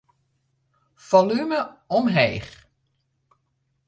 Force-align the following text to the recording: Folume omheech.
Folume 1.07 1.61
omheech. 1.87 2.51